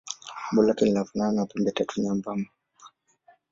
[0.51, 2.49] Umbo lake linafanana na pembetatu nyembamba.